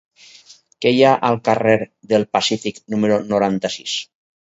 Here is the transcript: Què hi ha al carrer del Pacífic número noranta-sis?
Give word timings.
Què 0.85 0.93
hi 0.95 1.03
ha 1.03 1.11
al 1.29 1.37
carrer 1.51 1.75
del 2.15 2.27
Pacífic 2.39 2.83
número 2.97 3.25
noranta-sis? 3.31 3.99